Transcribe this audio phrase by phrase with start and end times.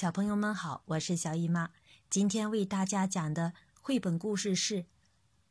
[0.00, 1.70] 小朋友们好，我是小姨妈。
[2.10, 4.82] 今天为大家讲的绘本故事是《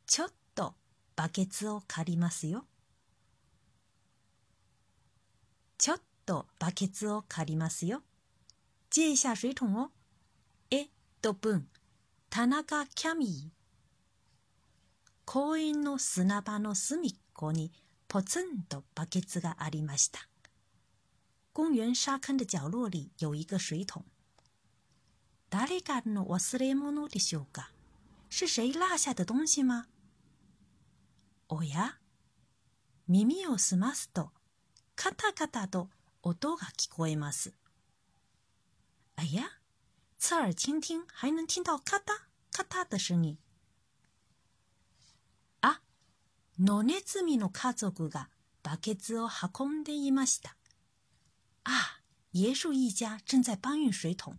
[0.06, 0.74] ちょっと
[1.16, 2.60] バケツを借りますよ》。
[5.78, 8.02] ちょっとバケツを借りますよ。
[8.88, 9.90] 借一下水桶哦。
[10.70, 10.90] え
[11.20, 11.66] と文、
[12.30, 13.56] 田中キャミー。
[15.24, 17.72] 公園の砂場の隅っこに
[18.06, 20.20] ポツンとバケツがありました。
[21.52, 24.04] 公园沙坑的角落里有一个水桶。
[25.51, 27.71] 誰かの忘れ物でしょうか？
[28.29, 29.85] 是谁落下的东西吗？
[31.49, 31.97] おや？
[33.09, 34.31] 耳を澄ますと、
[34.95, 35.89] カタカタと
[36.23, 37.53] 音が聞こえます。
[39.17, 39.59] 哎呀，
[40.17, 41.03] 侧耳倾听？
[41.11, 42.27] 还能听到咔嗒？
[42.53, 43.37] 咔嗒的声音。
[45.59, 45.81] あ、
[46.57, 48.29] 野ネズミの家族が
[48.63, 49.27] バケツを
[49.59, 50.55] 運んでいました。
[51.65, 51.99] 啊，
[52.33, 54.37] 椰树一家正在搬运水桶。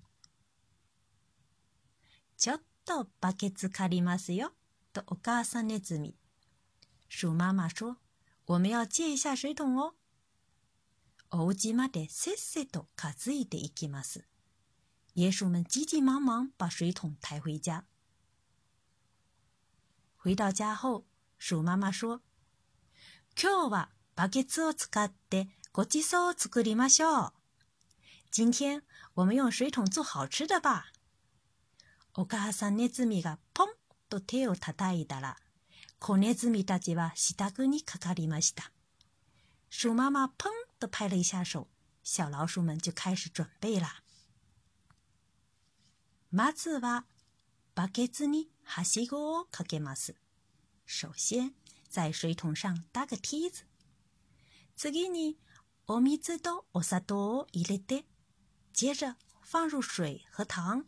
[2.42, 4.50] ちょっとバケツ借りますよ。
[4.92, 6.17] とお母さんネズミ。
[7.08, 7.98] 鼠妈妈说
[8.47, 9.94] ：“我们要借一下水桶哦。”
[11.30, 14.27] お家までせっせと担いでいきます。
[15.14, 17.84] 椰树们急急忙忙把水桶抬回家。
[20.17, 21.05] 回到家后，
[21.39, 22.22] 鼠妈妈说
[23.41, 27.33] ：“今日はバケツを使ってごちそうを作りましょう。
[28.33, 28.83] 今天
[29.14, 30.86] 我们用水桶做好吃的吧。”
[32.14, 33.68] お母さんネズミがポン
[34.10, 35.36] と手を叩いたら、
[35.98, 38.70] 子ネズミたちは支度にかかりました。
[39.70, 41.66] 鼠妈妈砰的拍了一下手，
[42.02, 44.02] 小老鼠们就开始准备啦。
[46.30, 47.06] まずは
[47.74, 50.14] バケツにはしごをかけます。
[50.84, 51.55] 首先
[51.88, 53.64] 在水桶上搭个梯子。
[54.77, 55.38] 次に
[55.86, 58.05] お水とお砂糖を入れて、
[58.74, 59.14] 接着
[59.50, 60.84] 放入水和糖。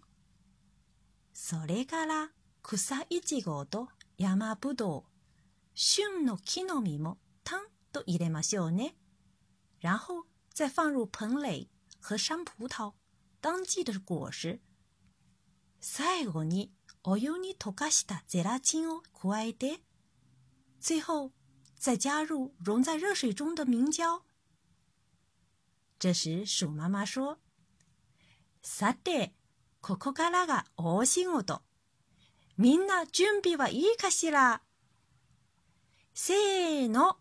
[1.34, 2.30] それから
[2.62, 5.02] 草いちごと山ぶどう、
[5.74, 8.94] 旬の木の実もタンと入れましょうね。
[9.82, 11.68] 然后再放入盆蕾
[12.00, 12.92] 和山葡萄、
[13.42, 14.60] 当季的果实。
[15.80, 16.70] 最後に
[17.02, 19.80] お湯に溶かしたゼラチンを加えて、
[20.80, 21.32] 最後
[21.76, 24.22] 再加入溶在热水中的明胶。
[25.98, 27.40] 这时鼠妈妈说
[28.62, 29.32] ：“さて。”
[29.86, 31.60] ここからが大仕事。
[32.56, 34.62] みんな準備はいいかしら？
[36.14, 37.18] せーの。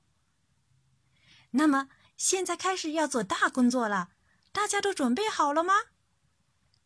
[1.51, 4.07] 那么，现在开始要做大工作了，
[4.53, 5.73] 大家都准备好了吗？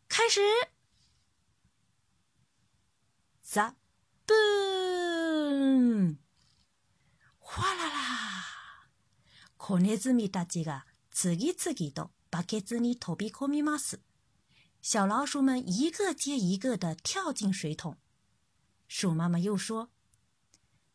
[0.08, 0.40] 开始。
[3.44, 3.76] ザ
[4.26, 6.18] ブーン。
[7.38, 7.92] 哗啦啦。
[9.56, 14.00] 子ネズミたちが次々とバケツに飛び込みます。
[14.81, 17.97] 小老鼠们一个接一个的跳进水桶。
[18.87, 19.89] 鼠妈妈又说：“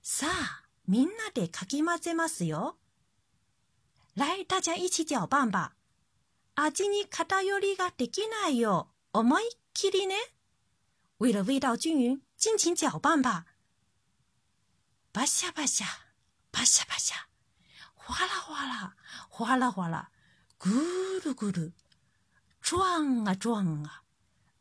[0.02, 2.76] さあ、みんなでかき混ぜますよ。
[4.14, 5.76] 来，大家一起搅拌吧。
[6.54, 8.88] 味に偏りができないよ。
[9.12, 10.16] 思いっきりね。
[11.18, 13.46] 为了味道均匀，尽情搅拌吧。
[15.12, 15.86] バシャバシャ、
[16.52, 17.16] バシャバシャ，
[17.96, 18.94] 哗啦哗啦，
[19.30, 20.10] 哗啦
[22.63, 24.03] 哗啦，ぐるぐる。”转啊转啊，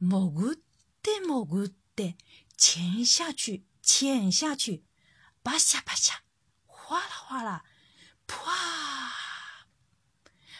[0.00, 0.56] 潜っ
[1.02, 2.16] て潜って，
[2.56, 4.82] 潜下去，潜下去，
[5.44, 6.22] 吧下吧下，
[6.66, 7.62] 哗啦哗啦，
[8.26, 8.34] 噗！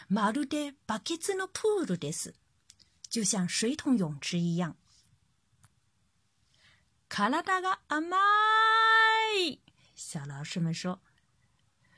[0.09, 2.35] まるでバケツのプールです，
[3.11, 4.77] 就像水桶泳池一样。
[7.09, 8.17] 体が甘
[9.37, 9.61] い，
[9.97, 11.01] 小老师们说：“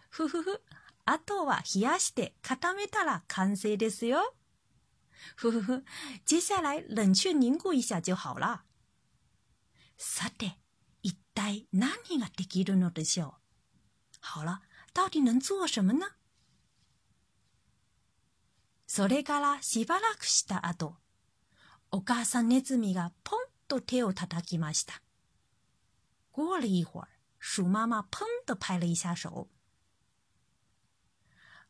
[0.09, 0.63] ふふふ、
[1.05, 4.35] あとは冷やして固めたら完成ですよ。”
[5.37, 5.85] 呵呵呵，
[6.25, 8.65] 接下来冷却凝固一下就好了。
[9.97, 10.59] さて、
[11.03, 14.19] 一体何ができるのでしょう？
[14.21, 14.61] 好了，
[14.93, 16.17] 到底能做什么呢？
[18.87, 20.97] それからしばらくした後、
[21.91, 25.01] お母さんネズミがポンと手を叩きました。
[26.33, 27.09] 过了一会儿，
[27.39, 29.49] 鼠妈妈砰的拍了一下手。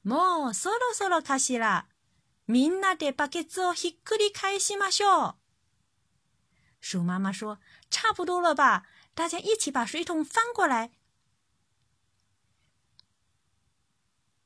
[0.02, 1.86] もうそろそろかしら。
[2.47, 5.35] みんなでバケツをひっくり返しましょう。
[6.81, 7.59] 鼠妈妈说：“
[7.89, 10.91] 差不多了吧，大家一起把水桶翻过来。”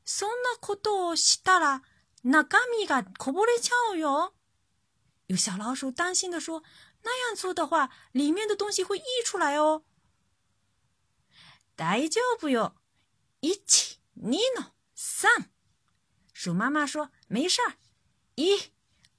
[0.06, 1.82] そんなことをしたら
[2.24, 4.34] 中身がこぼれちゃうよ。
[5.28, 6.62] 有小老鼠担心的说：“
[7.04, 9.84] 那样做的话，里面的东西会溢出来哦。”
[11.78, 12.76] 大丈夫よ。
[13.40, 13.56] 一、
[14.16, 15.50] 二の三。
[16.34, 17.78] 鼠妈妈说：“没事儿。”
[18.41, 18.53] い、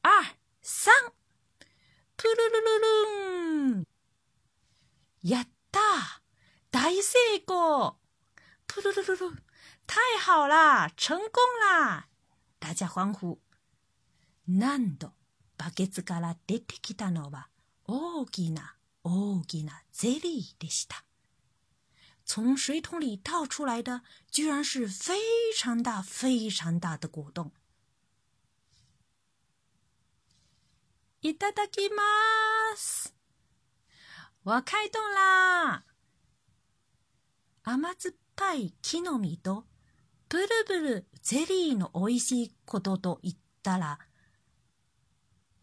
[0.01, 0.09] あ、
[0.61, 1.11] さん。
[2.15, 2.79] トゥルルル
[3.73, 3.87] ルン。
[5.23, 5.81] やった
[6.71, 7.97] 大成功
[8.65, 9.43] トゥルルルルン。
[9.85, 11.19] 太好啦成功
[11.59, 12.07] 啦
[12.61, 13.37] 大家欢呼。
[14.47, 15.11] 何度、
[15.57, 17.49] バケツから出てきたのは、
[17.87, 21.03] 大きな、大きなゼリーでした。
[22.25, 24.01] 从水桶里倒出来的，
[24.31, 25.13] 居然是非
[25.57, 27.51] 常大、非常大的果冻。
[31.21, 32.01] いただきま
[32.77, 33.13] す。
[34.45, 35.83] 我开动啦！
[37.63, 39.65] 甘酸っぱい木の実と
[40.29, 43.99] ブルブルゼリーの美味しいことと言ったら、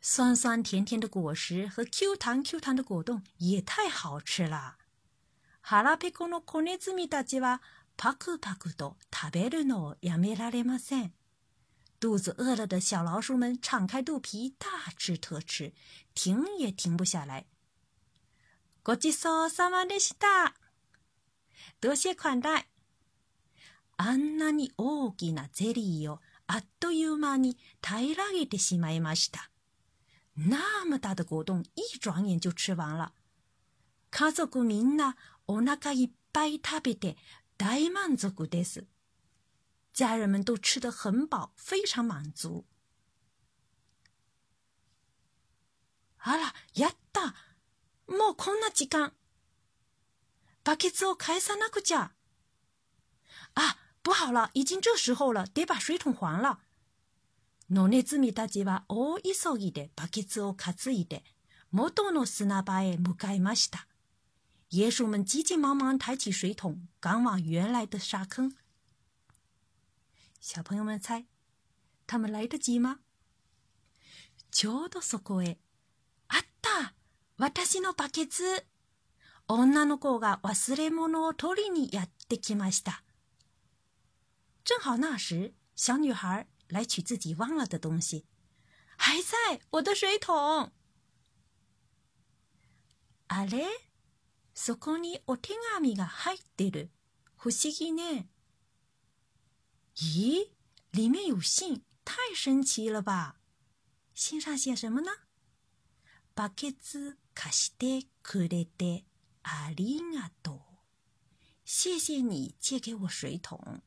[0.02, 4.76] 酸酸甜甜的果实和 Q 弹 Q 弹的果冻也太好吃了。
[5.62, 7.62] 腹ペコの子ネズミたちは
[7.96, 11.14] パクパクと食べるのをやめられません。
[12.06, 15.72] 肚子饿了的小老鼠们敞开肚皮大吃特吃，
[16.14, 17.46] 停也停不下来。
[18.84, 20.54] ごちそうさまでした。
[21.80, 22.66] 多谢款待？
[23.96, 29.50] あんなに大きなゼリーをあっという間に平らげてしまいました。
[30.36, 33.14] 那么大的果冻一转眼就吃完了。
[34.12, 35.16] 家族みんな
[35.48, 37.16] お腹いっぱい食べて
[37.58, 38.86] 大満足です。
[39.95, 42.65] 家人们都吃得很饱，非常满足。
[46.19, 47.33] あら、やった
[48.07, 49.13] もうこんな時間。
[50.63, 52.11] バケツを返さなくちゃ。
[53.55, 56.59] あ、不好了，已经这时候了，得把水桶还了。
[57.69, 61.23] 野ネズミたちは大急ぎでバケツを担いで
[61.71, 63.87] 元の砂場へ向かいました。
[64.71, 68.53] 野鼠们急急忙忙抬起水桶，赶往原来的沙坑。
[70.48, 71.24] 小朋友们猜，
[72.06, 73.00] 他们来得及吗？
[74.52, 75.58] ちょうどそこへ、
[76.28, 76.94] あった、
[77.36, 78.64] 私のバケツ。
[79.48, 83.02] 女の子が忘れ物を取りにやってきました。
[84.64, 88.24] 正好那时，小女孩来取自己忘了的东西，
[88.96, 90.70] 还在我的水桶。
[93.26, 93.66] あれ？
[94.54, 96.90] そこにお手紙が入ってる。
[97.36, 98.28] 不思議ね。
[99.95, 100.49] 咦，
[100.91, 103.35] 里面有信，太神奇了吧？
[104.13, 105.11] 信上写什么呢？
[106.35, 109.03] バケツ貸してくれて
[109.43, 110.59] ありがとう。
[111.65, 113.81] 谢谢你借给我水桶。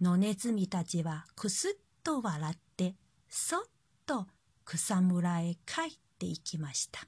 [0.00, 2.96] 野ネズミたちはくすっと笑って、
[3.28, 3.62] そっ
[4.04, 4.26] と
[4.64, 7.06] 草むらへ帰っていきました。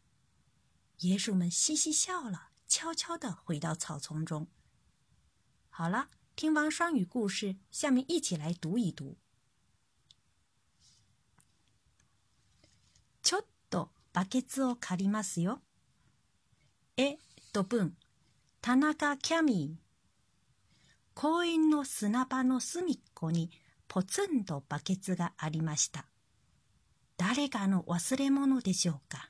[1.00, 4.46] 野鼠们嘻嘻笑了，悄悄地回到草丛中。
[5.70, 6.08] 好了，
[6.39, 9.17] 听完双语故事，下面一起来读一读。
[13.21, 15.59] ちょっとバケツを借りますよ。
[16.95, 17.17] え
[17.51, 17.93] と文、
[18.61, 20.79] 田中キャミー。
[21.13, 23.51] 公園の砂場の隅っこに
[23.89, 26.05] ポツンとバケツがありました。
[27.17, 29.29] 誰かの忘れ物でしょうか。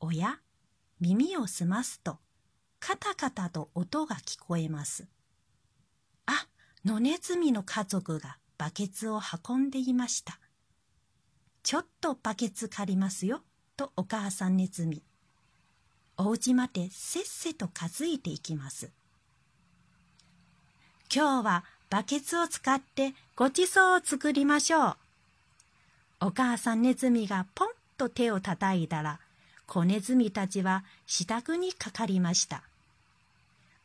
[0.00, 0.40] おや、
[0.98, 2.18] 耳を澄ますと、
[2.80, 5.06] カタカタと音が聞こえます。
[6.84, 10.40] 野ネズミの家族がバケツを運んでいました。
[11.62, 13.40] ちょっとバケツ借りますよ、
[13.76, 15.00] とお母さんネズミ。
[16.16, 18.90] お家までせっせと担いでいきます。
[21.14, 24.96] 今日はバケツを使ってごちそうを作りましょう。
[26.20, 29.20] お母さんネズミがポンと手を叩いたら、
[29.66, 32.64] 子ネズミたちは支度にかかりました。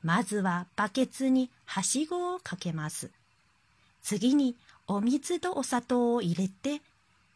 [0.04, 3.10] まずはバケツにはしごをかけます。
[4.02, 4.56] 次に
[4.88, 6.82] お水とお砂糖を入れて、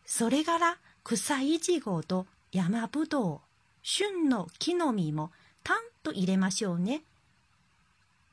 [0.06, 3.39] それから草いちごと山ぶどう、
[3.84, 5.32] 旬の木の実も
[5.63, 7.01] たんと入れましょうね。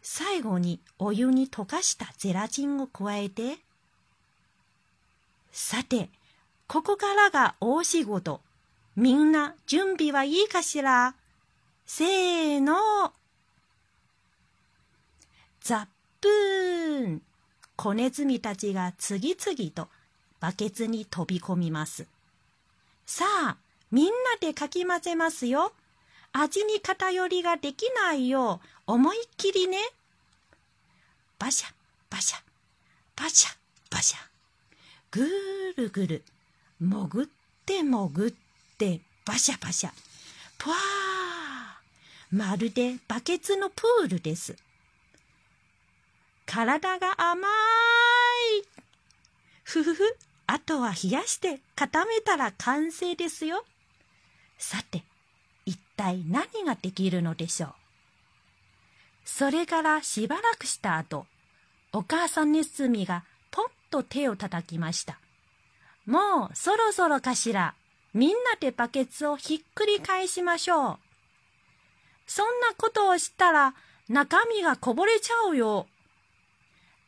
[0.02, 3.58] 最後にお湯に溶かしたゼラチンを加えて、
[5.50, 6.10] さて、
[6.66, 8.40] ここからが大仕事。
[8.94, 11.14] みんな準備はいいかしら？
[11.86, 13.12] せーの。
[15.68, 15.86] ザッ
[16.22, 17.22] プーン。
[17.76, 19.88] 子ネズミたちが次々と
[20.40, 22.06] バケツに飛び込みます。
[23.04, 23.56] さあ、
[23.90, 25.74] みんなでかき混ぜますよ。
[26.32, 29.76] 味に偏りができないよう思いっきりね。
[31.38, 31.68] バシャ、
[32.08, 32.38] バシャ、
[33.14, 33.54] バシャ、
[33.90, 34.18] バシャ。
[35.10, 35.28] ぐ
[35.76, 36.24] るぐる、
[36.80, 37.26] 潜っ
[37.66, 38.32] て潜っ
[38.78, 39.90] て、バシャバシャ。
[40.56, 42.36] ぷわー。
[42.38, 44.56] まるでバケツのプールです。
[46.48, 47.50] 体が甘い。
[49.64, 50.16] ふふふ。
[50.46, 53.66] あとは冷やして固めたら完成ですよ。
[54.56, 55.04] さて、
[55.66, 57.74] 一体何ができるのでしょう。
[59.26, 61.26] それからしばらくした後、
[61.92, 65.18] お母さんネズミがポンと手を叩きました。
[66.06, 67.74] もうそろそろかしら。
[68.14, 70.98] みんなでバケツをひっくり返しましょう。
[72.26, 73.74] そんなことをしたら
[74.08, 75.86] 中身がこぼれちゃうよ。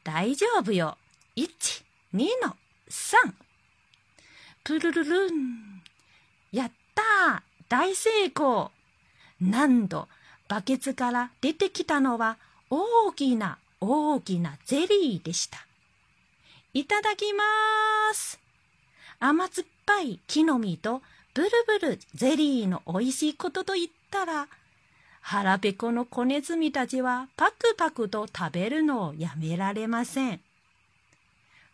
[0.04, 0.97] 大丈夫よ。
[1.37, 2.57] 1、2の
[2.88, 3.33] 3。
[4.64, 5.83] プルルルン。
[6.52, 8.71] やった大成功
[9.40, 10.09] なんと、
[10.49, 12.37] バケツから出てきたのは
[12.69, 15.66] 大きな大きなゼリーでした。
[16.75, 18.38] いただきまーす。
[19.19, 21.02] 甘酸っぱい木の実と
[21.35, 24.49] ブルブルゼリーの美味しいことと言ったら、
[25.21, 30.41] 腹ペコの子ネズミたちはパクパクと食べるのをやめられません。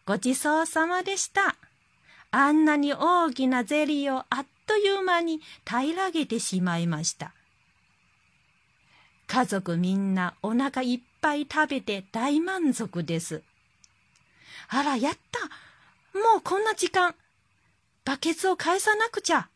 [0.04, 1.56] ごちそうさまでした。
[2.30, 7.32] あんなに大きなゼリーをあっという間に平らげてしまいました。
[9.26, 13.42] 家族みんなお腹いっぱい食べて大満足です。
[14.68, 17.14] あら、やったもうこんな時間
[18.04, 19.48] バケツを返さなくちゃ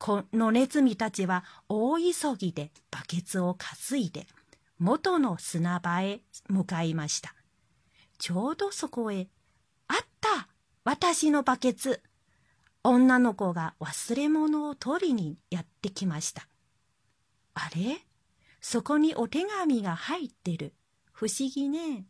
[0.00, 4.26] このネズミたちは大急ぎでバケツを担いで
[4.78, 7.34] 元の砂場へ向かいました。
[8.18, 9.28] ちょうどそこへ、
[9.88, 10.48] あった
[10.84, 12.00] 私のバケツ
[12.82, 16.48] 女の子が忘れ物を取りにやってきました。
[17.52, 17.98] あれ？
[18.62, 20.72] そこにお手紙が入ってる。
[21.12, 22.06] 不思議ね。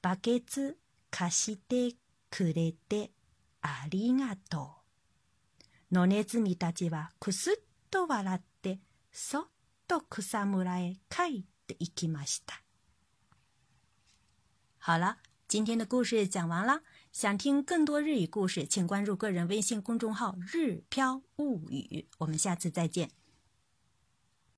[0.00, 0.78] バケツ
[1.10, 1.94] 貸して
[2.30, 3.10] くれて
[3.60, 4.75] ありがとう。
[5.90, 7.54] 野ネズミたちはくすっ
[7.90, 8.80] と笑って、
[9.12, 9.44] そっ
[9.86, 12.62] と草むらへ帰っていきました。
[14.78, 15.16] 好了，
[15.48, 16.82] 今天的故事讲完了。
[17.12, 22.06] 想听更多日语故事，请关注个人微信公众号“日飘物语”。
[22.18, 23.10] 我们下次再见。